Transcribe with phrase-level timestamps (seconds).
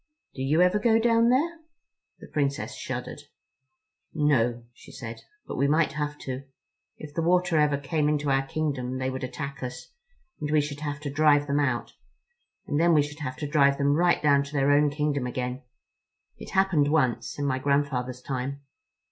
[0.33, 1.59] "Do you ever go down there?"
[2.19, 3.21] The Princess shuddered.
[4.15, 6.45] "No," she said, "but we might have to.
[6.97, 9.93] If the water ever came into our kingdom they would attack us,
[10.39, 11.93] and we should have to drive them out;
[12.65, 15.61] and then we should have to drive them right down to their own kingdom again.
[16.39, 18.61] It happened once, in my grandfather's time."